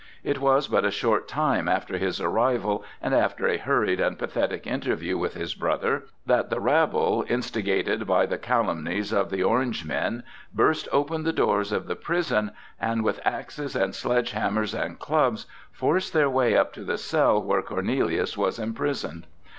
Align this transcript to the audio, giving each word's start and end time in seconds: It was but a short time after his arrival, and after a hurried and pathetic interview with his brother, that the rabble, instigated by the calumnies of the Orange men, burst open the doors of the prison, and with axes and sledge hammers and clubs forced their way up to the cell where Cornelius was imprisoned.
It 0.23 0.39
was 0.39 0.67
but 0.67 0.83
a 0.83 0.89
short 0.89 1.27
time 1.27 1.69
after 1.69 1.99
his 1.99 2.19
arrival, 2.19 2.83
and 3.03 3.13
after 3.13 3.47
a 3.47 3.59
hurried 3.59 3.99
and 3.99 4.17
pathetic 4.17 4.65
interview 4.65 5.15
with 5.15 5.35
his 5.35 5.53
brother, 5.53 6.05
that 6.25 6.49
the 6.49 6.59
rabble, 6.59 7.23
instigated 7.29 8.07
by 8.07 8.25
the 8.25 8.39
calumnies 8.39 9.13
of 9.13 9.29
the 9.29 9.43
Orange 9.43 9.85
men, 9.85 10.23
burst 10.55 10.87
open 10.91 11.21
the 11.21 11.31
doors 11.31 11.71
of 11.71 11.85
the 11.85 11.95
prison, 11.95 12.49
and 12.79 13.03
with 13.03 13.19
axes 13.23 13.75
and 13.75 13.93
sledge 13.93 14.31
hammers 14.31 14.73
and 14.73 14.97
clubs 14.97 15.45
forced 15.71 16.13
their 16.13 16.31
way 16.31 16.57
up 16.57 16.73
to 16.73 16.83
the 16.83 16.97
cell 16.97 17.39
where 17.39 17.61
Cornelius 17.61 18.35
was 18.35 18.57
imprisoned. 18.57 19.27